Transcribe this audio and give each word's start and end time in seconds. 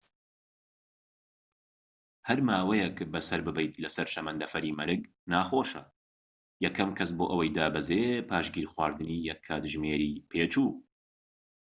هەر 2.27 2.39
ماوەیەك 2.47 2.97
بەسەر 3.13 3.39
ببەیت 3.47 3.73
لەسەر 3.83 4.07
شەمەندەفەری 4.13 4.75
مەرگ 4.79 5.01
ناخۆشە 5.31 5.83
یەکەم 6.65 6.89
کەس 6.97 7.09
بۆ 7.17 7.25
ئەوەی 7.31 7.53
دابەزێت 7.57 8.25
پاش 8.29 8.45
گیرخواردنی 8.55 9.17
یەك 9.29 9.39
کاتژمێری 9.47 10.13
پێچوو 10.29 10.71